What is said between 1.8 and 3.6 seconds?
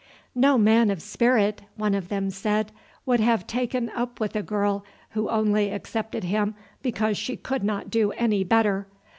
of them said, "would have